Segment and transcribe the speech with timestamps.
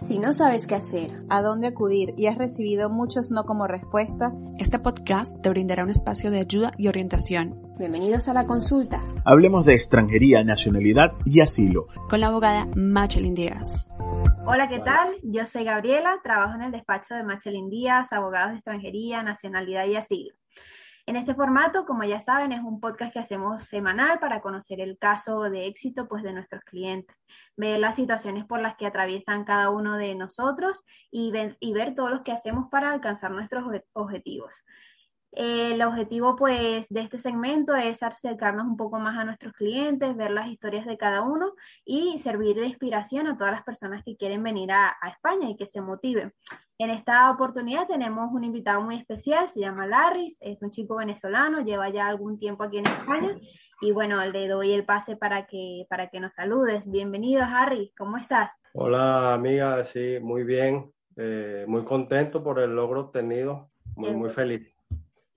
[0.00, 4.32] Si no sabes qué hacer, a dónde acudir y has recibido muchos no como respuesta,
[4.58, 7.60] este podcast te brindará un espacio de ayuda y orientación.
[7.78, 9.02] Bienvenidos a la consulta.
[9.24, 11.88] Hablemos de extranjería, nacionalidad y asilo.
[12.08, 13.88] Con la abogada Machelin Díaz.
[14.46, 15.16] Hola, ¿qué tal?
[15.24, 19.96] Yo soy Gabriela, trabajo en el despacho de Machelin Díaz, abogados de extranjería, nacionalidad y
[19.96, 20.37] asilo.
[21.08, 24.98] En este formato, como ya saben, es un podcast que hacemos semanal para conocer el
[24.98, 27.16] caso de éxito pues, de nuestros clientes,
[27.56, 32.10] ver las situaciones por las que atraviesan cada uno de nosotros y, y ver todos
[32.10, 34.66] los que hacemos para alcanzar nuestros objetivos.
[35.32, 40.30] El objetivo pues de este segmento es acercarnos un poco más a nuestros clientes, ver
[40.30, 41.52] las historias de cada uno
[41.84, 45.66] y servir de inspiración a todas las personas que quieren venir a, España y que
[45.66, 46.32] se motiven.
[46.78, 51.60] En esta oportunidad tenemos un invitado muy especial, se llama Larris, es un chico venezolano,
[51.60, 53.34] lleva ya algún tiempo aquí en España
[53.80, 56.90] y bueno, le doy el pase para que, para que nos saludes.
[56.90, 58.58] Bienvenido Harry, ¿cómo estás?
[58.72, 64.77] Hola amiga, sí, muy bien, eh, muy contento por el logro obtenido, muy, muy feliz.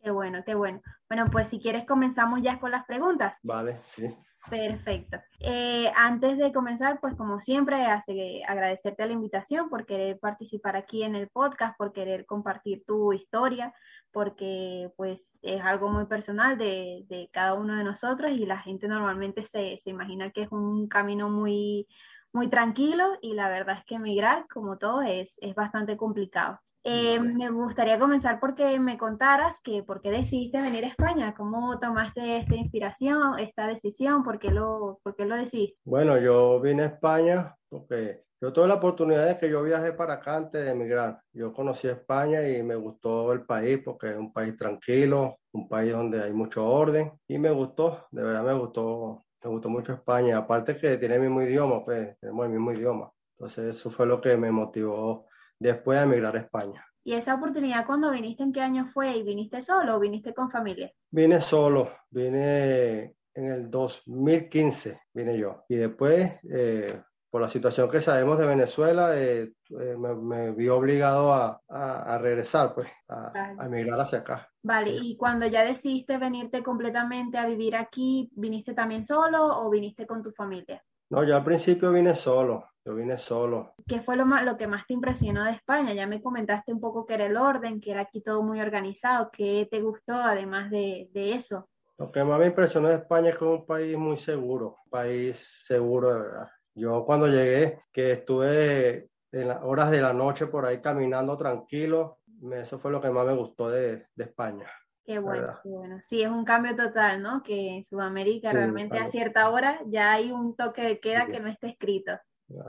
[0.01, 0.81] Qué bueno, qué bueno.
[1.07, 3.37] Bueno, pues si quieres comenzamos ya con las preguntas.
[3.43, 4.13] Vale, sí.
[4.49, 5.19] Perfecto.
[5.39, 11.03] Eh, antes de comenzar, pues como siempre, hace, agradecerte la invitación por querer participar aquí
[11.03, 13.73] en el podcast, por querer compartir tu historia,
[14.11, 18.87] porque pues es algo muy personal de, de cada uno de nosotros y la gente
[18.87, 21.87] normalmente se, se imagina que es un camino muy,
[22.33, 26.59] muy tranquilo y la verdad es que emigrar, como todo, es, es bastante complicado.
[26.83, 31.79] Eh, me gustaría comenzar porque me contaras que por qué decidiste venir a España, cómo
[31.79, 35.77] tomaste esta inspiración, esta decisión, por qué lo, por qué lo decidiste.
[35.83, 40.15] Bueno, yo vine a España porque yo tuve la oportunidad de que yo viajé para
[40.15, 41.21] acá antes de emigrar.
[41.31, 45.91] Yo conocí España y me gustó el país porque es un país tranquilo, un país
[45.91, 50.37] donde hay mucho orden y me gustó, de verdad me gustó, me gustó mucho España.
[50.37, 53.11] Aparte que tiene el mismo idioma, pues tenemos el mismo idioma.
[53.37, 55.27] Entonces eso fue lo que me motivó
[55.61, 56.85] después de emigrar a España.
[57.03, 59.17] ¿Y esa oportunidad cuando viniste, en qué año fue?
[59.17, 60.91] ¿Y viniste solo o viniste con familia?
[61.09, 65.63] Vine solo, vine en el 2015, vine yo.
[65.67, 71.33] Y después, eh, por la situación que sabemos de Venezuela, eh, eh, me, vi obligado
[71.33, 74.49] a, a, regresar, pues, a, a, emigrar hacia acá.
[74.63, 80.05] Vale, y cuando ya decidiste venirte completamente a vivir aquí, ¿viniste también solo o viniste
[80.05, 80.83] con tu familia?
[81.09, 83.75] No, yo al principio vine solo, yo vine solo.
[83.87, 85.93] ¿Qué fue lo, más, lo que más te impresionó de España?
[85.93, 89.29] Ya me comentaste un poco que era el orden, que era aquí todo muy organizado.
[89.31, 91.69] ¿Qué te gustó además de, de eso?
[91.97, 94.89] Lo que más me impresionó de España es que es un país muy seguro, un
[94.89, 96.49] país seguro de verdad.
[96.73, 102.17] Yo cuando llegué, que estuve en las horas de la noche por ahí caminando tranquilo,
[102.53, 104.67] eso fue lo que más me gustó de, de España.
[105.03, 105.99] Qué bueno, qué bueno.
[106.01, 107.43] Sí, es un cambio total, ¿no?
[107.43, 111.49] Que en Sudamérica realmente a cierta hora ya hay un toque de queda que no
[111.49, 112.13] está escrito.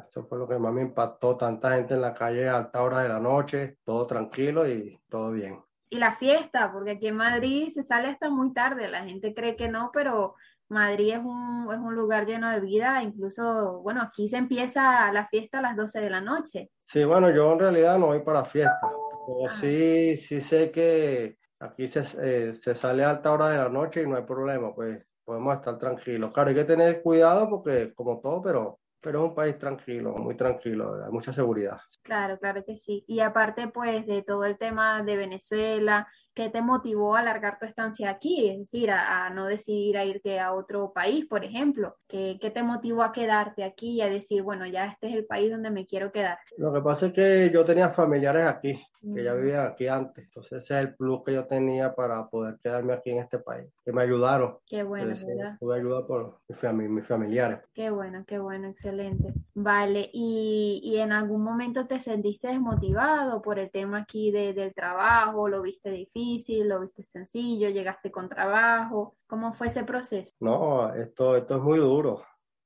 [0.06, 3.00] Eso fue lo que más me impactó, tanta gente en la calle a alta hora
[3.00, 5.60] de la noche, todo tranquilo y todo bien.
[5.91, 9.56] Y la fiesta, porque aquí en Madrid se sale hasta muy tarde, la gente cree
[9.56, 10.37] que no, pero
[10.69, 15.26] Madrid es un, es un lugar lleno de vida, incluso, bueno, aquí se empieza la
[15.28, 16.71] fiesta a las 12 de la noche.
[16.78, 18.81] Sí, bueno, yo en realidad no voy para fiesta,
[19.26, 19.56] pero ah.
[19.60, 24.03] sí, sí sé que Aquí se, eh, se sale a alta hora de la noche
[24.03, 26.32] y no hay problema, pues podemos estar tranquilos.
[26.32, 30.36] Claro, hay que tener cuidado porque como todo, pero pero es un país tranquilo, muy
[30.36, 31.78] tranquilo, hay mucha seguridad.
[32.02, 33.04] Claro, claro que sí.
[33.08, 37.66] Y aparte, pues, de todo el tema de Venezuela, ¿qué te motivó a alargar tu
[37.66, 38.48] estancia aquí?
[38.50, 41.97] Es decir, a, no decidir a irte a otro país, por ejemplo.
[42.09, 45.26] ¿Qué, ¿Qué, te motivó a quedarte aquí y a decir, bueno, ya este es el
[45.26, 46.39] país donde me quiero quedar?
[46.56, 48.80] Lo que pasa es que yo tenía familiares aquí,
[49.15, 50.24] que ya vivían aquí antes.
[50.24, 53.68] Entonces ese es el plus que yo tenía para poder quedarme aquí en este país,
[53.84, 54.59] que me ayudaron.
[54.66, 55.56] Qué bueno, ¿verdad?
[55.59, 56.39] Tuve ayuda por
[56.74, 57.60] mis, familiares.
[57.74, 59.33] Qué bueno, qué bueno, excelente.
[59.54, 64.72] Vale, ¿Y, ¿y, en algún momento te sentiste desmotivado por el tema aquí de, del
[64.72, 65.48] trabajo?
[65.48, 66.22] ¿Lo viste difícil?
[66.65, 67.69] ¿Lo viste sencillo?
[67.69, 69.16] ¿Llegaste con trabajo?
[69.27, 70.33] ¿Cómo fue ese proceso?
[70.41, 72.22] No, esto, esto es muy duro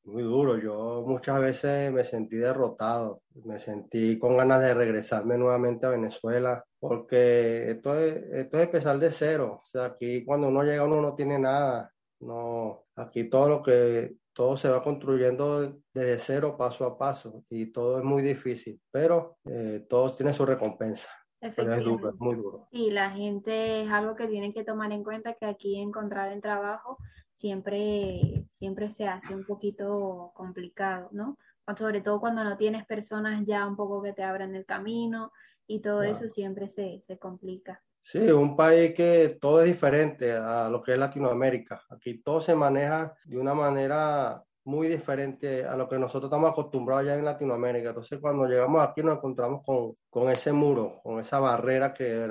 [0.07, 0.59] muy duro.
[0.59, 6.65] Yo muchas veces me sentí derrotado, me sentí con ganas de regresarme nuevamente a Venezuela,
[6.79, 9.61] porque esto es, esto es empezar de cero.
[9.65, 11.93] O sea, aquí cuando uno llega uno no tiene nada.
[12.21, 17.67] No, aquí todo lo que todo se va construyendo desde cero, paso a paso, y
[17.67, 21.09] todo es muy difícil, pero eh, todo tiene su recompensa.
[21.55, 22.69] Duro.
[22.71, 26.41] Sí, la gente es algo que tienen que tomar en cuenta que aquí encontrar el
[26.41, 26.99] trabajo
[27.35, 31.39] siempre, siempre se hace un poquito complicado, ¿no?
[31.77, 35.33] Sobre todo cuando no tienes personas ya un poco que te abran el camino
[35.67, 37.83] y todo eso siempre se, se complica.
[38.01, 41.83] Sí, un país que todo es diferente a lo que es Latinoamérica.
[41.91, 47.07] Aquí todo se maneja de una manera muy diferente a lo que nosotros estamos acostumbrados
[47.07, 47.91] ya en Latinoamérica.
[47.91, 52.25] Entonces, cuando llegamos aquí nos encontramos con, con ese muro, con esa barrera que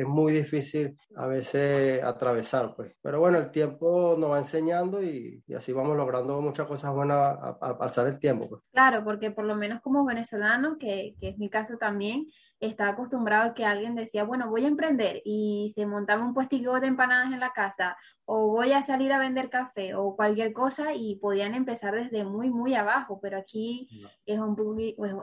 [0.00, 2.92] es muy difícil a veces atravesar, pues.
[3.02, 7.36] Pero bueno, el tiempo nos va enseñando y, y así vamos logrando muchas cosas buenas
[7.60, 8.62] al pasar el tiempo, pues.
[8.72, 12.26] Claro, porque por lo menos como venezolano, que, que es mi caso también,
[12.66, 16.80] estaba acostumbrado a que alguien decía, bueno, voy a emprender y se montaba un puestico
[16.80, 20.94] de empanadas en la casa o voy a salir a vender café o cualquier cosa
[20.94, 23.88] y podían empezar desde muy, muy abajo, pero aquí
[24.26, 24.76] es un poco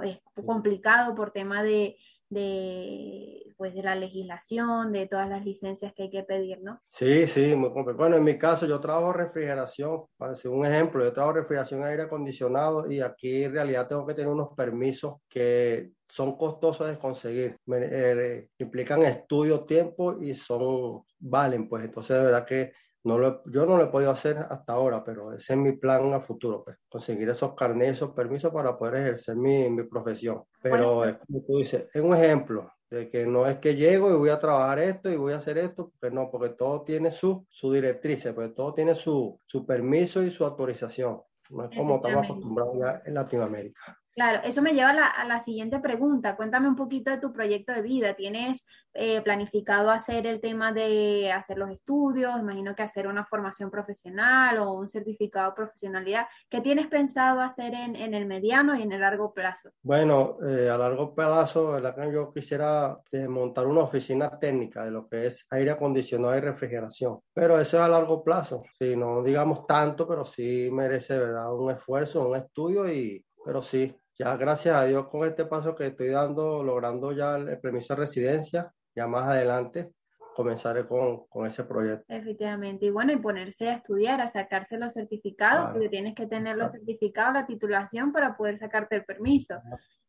[0.03, 1.97] es complicado por tema de,
[2.31, 6.81] de, pues, de la legislación, de todas las licencias que hay que pedir, ¿no?
[6.89, 7.97] Sí, sí, muy complicado.
[7.97, 12.03] Bueno, en mi caso yo trabajo refrigeración, para decir un ejemplo, yo trabajo refrigeración aire
[12.03, 17.57] acondicionado y aquí en realidad tengo que tener unos permisos que son costosos de conseguir,
[17.73, 22.71] eh, implican estudio, tiempo y son, valen, pues entonces de verdad que
[23.03, 26.13] no lo, yo no lo he podido hacer hasta ahora, pero ese es mi plan
[26.13, 30.43] a futuro, pues, conseguir esos carnets, esos permisos para poder ejercer mi, mi profesión.
[30.61, 34.17] Pero es como tú dices, es un ejemplo de que no es que llego y
[34.17, 37.45] voy a trabajar esto y voy a hacer esto, porque no, porque todo tiene su,
[37.49, 41.21] su directriz, pues todo tiene su, su permiso y su autorización.
[41.49, 44.00] No es como estamos acostumbrados ya en Latinoamérica.
[44.13, 46.35] Claro, eso me lleva a la, la, siguiente pregunta.
[46.35, 48.13] Cuéntame un poquito de tu proyecto de vida.
[48.13, 52.37] ¿Tienes eh, planificado hacer el tema de hacer los estudios?
[52.37, 56.25] Imagino que hacer una formación profesional o un certificado de profesionalidad.
[56.49, 59.69] ¿Qué tienes pensado hacer en, el mediano y en el largo plazo?
[59.81, 62.11] Bueno, eh, a largo plazo, ¿verdad?
[62.11, 67.19] yo quisiera eh, montar una oficina técnica de lo que es aire acondicionado y refrigeración.
[67.33, 68.63] Pero eso es a largo plazo.
[68.77, 71.53] Sí, no digamos tanto, pero sí merece ¿verdad?
[71.55, 75.87] un esfuerzo, un estudio y pero sí, ya gracias a Dios con este paso que
[75.87, 79.91] estoy dando, logrando ya el permiso de residencia, ya más adelante
[80.33, 82.05] comenzaré con, con ese proyecto.
[82.07, 86.57] Efectivamente, y bueno, y ponerse a estudiar, a sacarse los certificados, porque tienes que tener
[86.57, 89.55] los certificados, la titulación para poder sacarte el permiso.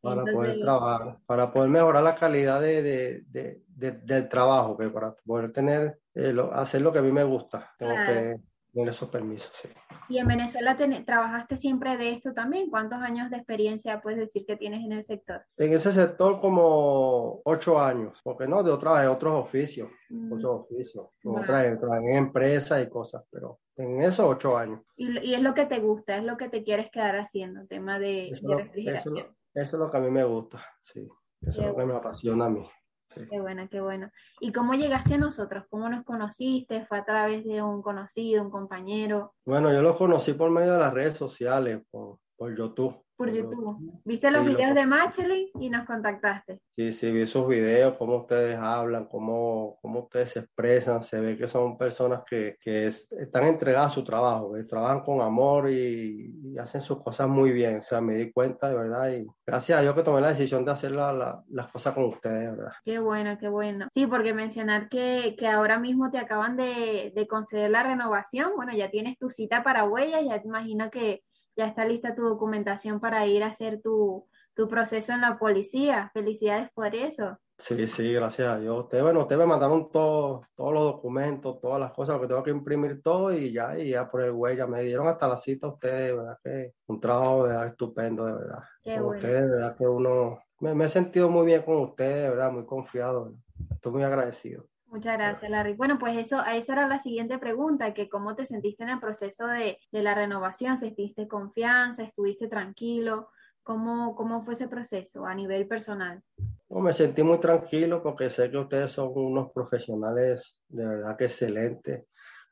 [0.01, 5.15] Para poder trabajar, para poder mejorar la calidad de, de, de, del trabajo, que para
[5.25, 8.37] poder tener, eh, lo, hacer lo que a mí me gusta, tengo que
[8.73, 9.69] tener esos permisos, sí.
[10.09, 12.71] Y en Venezuela trabajaste siempre de esto también.
[12.71, 15.45] ¿Cuántos años de experiencia puedes decir que tienes en el sector?
[15.57, 20.33] En ese sector como ocho años, porque no, de otras, de otros oficios, mm.
[20.33, 24.81] otros oficios, otras, en empresas y cosas, pero en esos ocho años.
[24.97, 27.99] Y, y, es lo que te gusta, es lo que te quieres quedar haciendo, tema
[27.99, 29.19] de, eso, de refrigeración.
[29.19, 31.09] Eso, eso, es lo que a mí me gusta, sí.
[31.41, 32.69] Eso es lo que me apasiona a mí.
[33.15, 34.11] Qué bueno, qué bueno.
[34.41, 35.65] ¿Y cómo llegaste a nosotros?
[35.71, 36.87] ¿Cómo nos conociste?
[36.87, 39.35] ¿Fue a través de un conocido, un compañero?
[39.45, 44.01] Bueno, yo los conocí por medio de las redes sociales, por, por YouTube por YouTube.
[44.05, 46.59] ¿Viste los videos de Machelin y nos contactaste?
[46.75, 51.05] Sí, sí, vi esos videos, cómo ustedes hablan, cómo, cómo ustedes se expresan.
[51.05, 55.21] Se ve que son personas que, que están entregadas a su trabajo, que trabajan con
[55.21, 57.79] amor y, y, hacen sus cosas muy bien.
[57.79, 60.65] O sea, me di cuenta de verdad y gracias a Dios que tomé la decisión
[60.65, 62.73] de hacer la, la, las cosas con ustedes, de verdad.
[62.85, 63.87] Qué bueno, qué bueno.
[63.95, 68.73] Sí, porque mencionar que, que ahora mismo te acaban de, de conceder la renovación, bueno,
[68.73, 71.23] ya tienes tu cita para huellas, ya te imagino que
[71.57, 76.11] ya está lista tu documentación para ir a hacer tu, tu proceso en la policía.
[76.13, 77.39] Felicidades por eso.
[77.59, 78.77] Sí, sí, gracias a Dios.
[78.85, 82.43] Ustedes, bueno, ustedes me mandaron todos todos los documentos, todas las cosas, lo que tengo
[82.43, 84.67] que imprimir todo y ya, y ya por el huella.
[84.67, 88.59] Me dieron hasta la cita ustedes, de verdad que un trabajo verdad estupendo, de verdad.
[88.83, 89.21] Qué con bueno.
[89.21, 92.51] ustedes, de verdad que uno, me, me, he sentido muy bien con ustedes, de verdad,
[92.51, 93.33] muy confiado.
[93.71, 94.67] Estoy muy agradecido.
[94.93, 95.73] Muchas gracias, Larry.
[95.73, 99.47] Bueno, pues eso, esa era la siguiente pregunta, que cómo te sentiste en el proceso
[99.47, 103.31] de, de la renovación, sentiste confianza, estuviste tranquilo,
[103.63, 106.21] ¿Cómo, ¿Cómo fue ese proceso a nivel personal?
[106.69, 111.27] Bueno, me sentí muy tranquilo porque sé que ustedes son unos profesionales de verdad que
[111.27, 112.05] excelentes.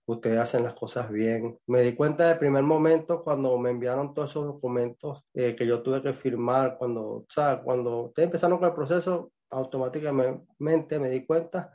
[0.07, 1.59] Ustedes hacen las cosas bien.
[1.67, 5.83] Me di cuenta del primer momento cuando me enviaron todos esos documentos eh, que yo
[5.83, 6.77] tuve que firmar.
[6.79, 11.73] Cuando, o sea, cuando ustedes empezaron con el proceso, automáticamente me di cuenta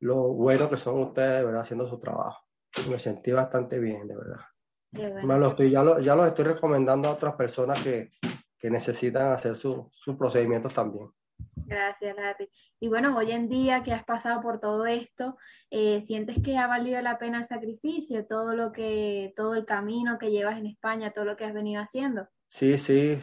[0.00, 2.42] lo bueno que son ustedes de verdad haciendo su trabajo.
[2.90, 4.40] Me sentí bastante bien, de verdad.
[4.92, 5.38] Bueno.
[5.38, 8.10] Lo estoy, ya, lo, ya los estoy recomendando a otras personas que,
[8.58, 11.10] que necesitan hacer sus su procedimientos también.
[11.66, 12.50] Gracias, Larry.
[12.80, 15.36] Y bueno, hoy en día que has pasado por todo esto,
[15.70, 20.18] eh, ¿sientes que ha valido la pena el sacrificio, todo lo que, todo el camino
[20.18, 22.28] que llevas en España, todo lo que has venido haciendo?
[22.48, 23.18] Sí, sí,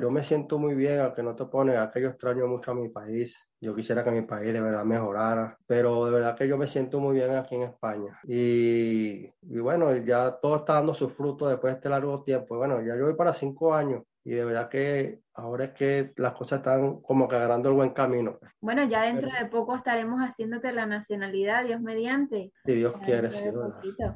[0.00, 2.74] yo me siento muy bien, aunque no te pone, a que yo extraño mucho a
[2.74, 3.48] mi país.
[3.60, 6.98] Yo quisiera que mi país de verdad mejorara, pero de verdad que yo me siento
[7.00, 8.18] muy bien aquí en España.
[8.24, 12.56] Y, y bueno, ya todo está dando su fruto después de este largo tiempo.
[12.56, 16.32] Bueno, ya yo voy para cinco años y de verdad que ahora es que las
[16.32, 18.40] cosas están como que agarrando el buen camino.
[18.60, 22.50] Bueno, ya dentro de poco estaremos haciéndote la nacionalidad, Dios mediante.
[22.64, 23.44] Si Dios quiere, sí,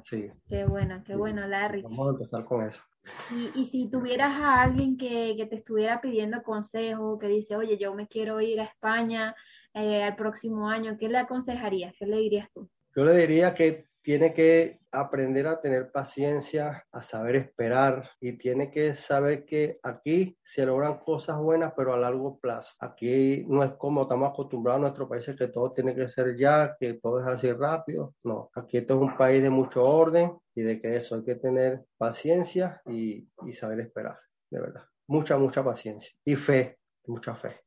[0.03, 0.29] sí.
[0.49, 1.83] Qué bueno, qué bueno, Larry.
[1.83, 2.83] Vamos a empezar con eso.
[3.31, 7.79] Y, y si tuvieras a alguien que, que, te estuviera pidiendo consejo, que dice, oye,
[7.79, 9.37] yo me quiero ir a España
[9.75, 11.95] eh, al próximo año, ¿qué le aconsejarías?
[11.97, 12.69] ¿Qué le dirías tú?
[12.97, 18.71] Yo le diría que tiene que aprender a tener paciencia, a saber esperar y tiene
[18.71, 22.75] que saber que aquí se logran cosas buenas, pero a largo plazo.
[22.81, 26.77] Aquí no es como estamos acostumbrados a nuestro país, que todo tiene que ser ya,
[26.79, 28.15] que todo es así rápido.
[28.25, 31.37] No, aquí esto es un país de mucho orden y de que eso hay que
[31.37, 34.19] tener paciencia y, y saber esperar,
[34.51, 34.83] de verdad.
[35.07, 37.61] Mucha, mucha paciencia y fe, mucha fe.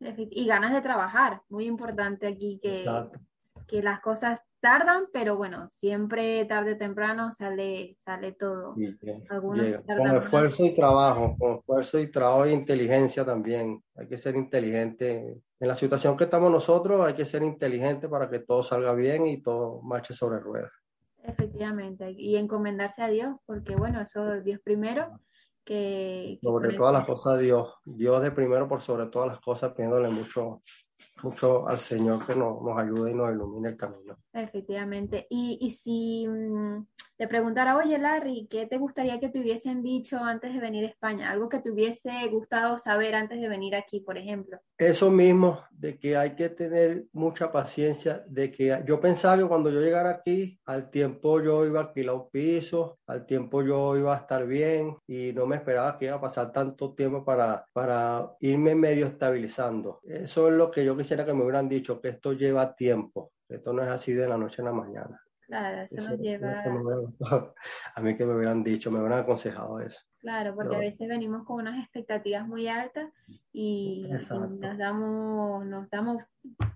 [0.00, 2.84] Y ganas de trabajar, muy importante aquí que,
[3.68, 8.74] que las cosas tardan, pero bueno, siempre tarde o temprano sale, sale todo.
[9.28, 13.82] con esfuerzo y trabajo, con esfuerzo y trabajo e inteligencia también.
[13.96, 15.42] Hay que ser inteligente.
[15.58, 19.26] En la situación que estamos nosotros hay que ser inteligente para que todo salga bien
[19.26, 20.70] y todo marche sobre ruedas.
[21.24, 25.20] Efectivamente, y encomendarse a Dios, porque bueno, eso Dios primero.
[25.64, 30.08] Que, sobre todas las cosas Dios, Dios de primero por sobre todas las cosas, pidiéndole
[30.08, 30.62] mucho,
[31.22, 34.18] mucho al Señor que nos, nos ayude y nos ilumine el camino.
[34.32, 35.26] Efectivamente.
[35.30, 36.84] Y, y si mmm,
[37.22, 40.88] te preguntara, oye Larry, ¿qué te gustaría que te hubiesen dicho antes de venir a
[40.88, 41.30] España?
[41.30, 44.58] Algo que te hubiese gustado saber antes de venir aquí, por ejemplo.
[44.76, 49.70] Eso mismo, de que hay que tener mucha paciencia, de que yo pensaba que cuando
[49.70, 54.16] yo llegara aquí, al tiempo yo iba a alquilar un piso, al tiempo yo iba
[54.16, 58.32] a estar bien y no me esperaba que iba a pasar tanto tiempo para, para
[58.40, 60.00] irme medio estabilizando.
[60.02, 63.72] Eso es lo que yo quisiera que me hubieran dicho, que esto lleva tiempo, esto
[63.72, 65.22] no es así de la noche a la mañana.
[65.52, 66.64] Claro, eso, eso nos lleva...
[67.94, 70.00] a mí que me hubieran dicho, me hubieran aconsejado eso.
[70.18, 70.76] Claro, porque no.
[70.76, 73.12] a veces venimos con unas expectativas muy altas
[73.52, 76.22] y, y, nos damos nos damos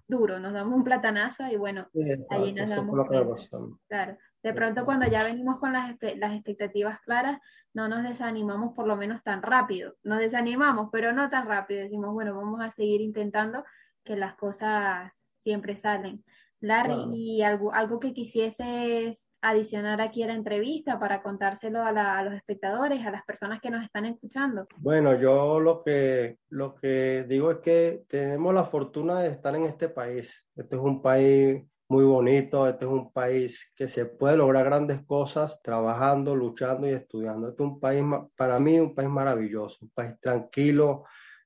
[0.07, 3.49] duro, nos damos un platanazo y bueno, Exacto, ahí nos damos
[3.89, 7.41] Claro, de pronto cuando ya venimos con las, las expectativas claras,
[7.73, 9.95] no nos desanimamos por lo menos tan rápido.
[10.03, 11.81] Nos desanimamos, pero no tan rápido.
[11.81, 13.65] Decimos, bueno, vamos a seguir intentando
[14.05, 16.23] que las cosas siempre salen.
[16.67, 17.15] Larry, wow.
[17.15, 22.25] y algo, algo que quisieses adicionar aquí a la entrevista para contárselo a, la, a,
[22.25, 24.67] los espectadores, a las personas que nos están escuchando.
[24.79, 29.65] Bueno, yo lo que, lo que digo es que tenemos la fortuna de estar en
[29.65, 30.49] este país.
[30.57, 35.05] Este es un país muy bonito, este es un país que se puede lograr grandes
[35.07, 37.49] cosas trabajando, luchando y estudiando.
[37.49, 38.03] Este es un país,
[38.37, 41.05] para mí, un país maravilloso, un país tranquilo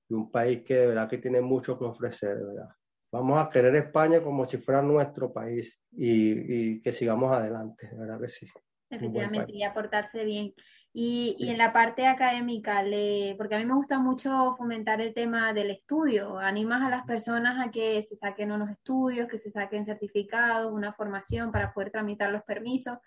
[0.08, 2.79] y un país que de verdad que tiene mucho que ofrecer, de verdad
[3.12, 7.98] vamos a querer España como si fuera nuestro país y, y que sigamos adelante, de
[7.98, 8.46] verdad que sí.
[8.90, 10.52] Efectivamente, y aportarse bien.
[10.92, 11.46] Y, sí.
[11.46, 15.52] y, en la parte académica, le, porque a mí me gusta mucho fomentar el tema
[15.52, 19.84] del estudio, animas a las personas a que se saquen unos estudios, que se saquen
[19.84, 22.98] certificados, una formación para poder tramitar los permisos.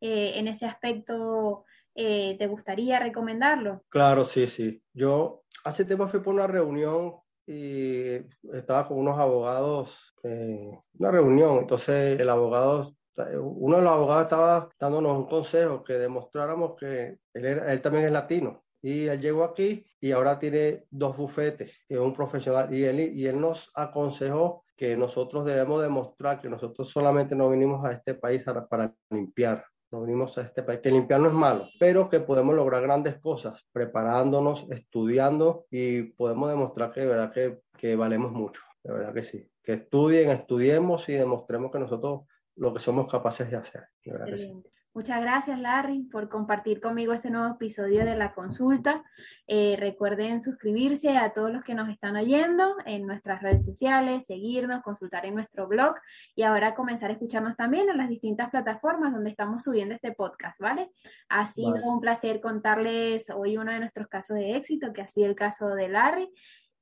[0.00, 1.64] Eh, en ese aspecto,
[1.94, 3.84] eh, ¿te gustaría recomendarlo?
[3.88, 4.80] Claro, sí, sí.
[4.92, 7.14] Yo hace tiempo fui por una reunión
[7.46, 8.20] y
[8.52, 12.94] estaba con unos abogados, eh, una reunión, entonces el abogado,
[13.40, 18.06] uno de los abogados estaba dándonos un consejo que demostráramos que él, era, él también
[18.06, 18.62] es latino.
[18.84, 23.26] Y él llegó aquí y ahora tiene dos bufetes, es un profesional, y él, y
[23.26, 28.42] él nos aconsejó que nosotros debemos demostrar que nosotros solamente no vinimos a este país
[28.42, 32.20] para, para limpiar, no venimos a este país, que limpiar no es malo, pero que
[32.20, 38.32] podemos lograr grandes cosas preparándonos, estudiando y podemos demostrar que de verdad que, que valemos
[38.32, 39.48] mucho, de verdad que sí.
[39.62, 42.22] Que estudien, estudiemos y demostremos que nosotros
[42.56, 44.62] lo que somos capaces de hacer, de verdad que sí.
[44.94, 49.02] Muchas gracias, Larry, por compartir conmigo este nuevo episodio de la consulta.
[49.46, 54.82] Eh, recuerden suscribirse a todos los que nos están oyendo en nuestras redes sociales, seguirnos,
[54.82, 55.94] consultar en nuestro blog
[56.34, 60.60] y ahora comenzar a escucharnos también en las distintas plataformas donde estamos subiendo este podcast,
[60.60, 60.90] ¿vale?
[61.30, 61.86] Ha sido vale.
[61.86, 65.68] un placer contarles hoy uno de nuestros casos de éxito, que ha sido el caso
[65.68, 66.30] de Larry.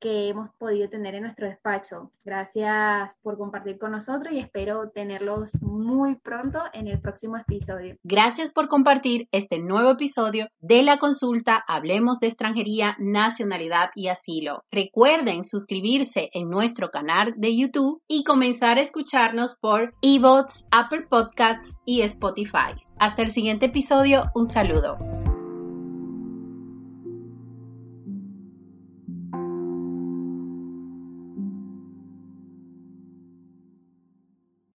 [0.01, 2.11] Que hemos podido tener en nuestro despacho.
[2.25, 7.97] Gracias por compartir con nosotros y espero tenerlos muy pronto en el próximo episodio.
[8.03, 14.65] Gracias por compartir este nuevo episodio de la consulta Hablemos de extranjería, nacionalidad y asilo.
[14.71, 21.75] Recuerden suscribirse en nuestro canal de YouTube y comenzar a escucharnos por eBots, Apple Podcasts
[21.85, 22.75] y Spotify.
[22.99, 25.30] Hasta el siguiente episodio, un saludo.